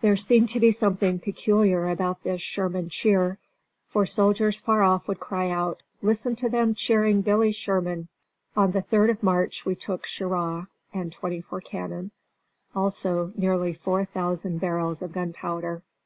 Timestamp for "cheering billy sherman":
6.74-8.08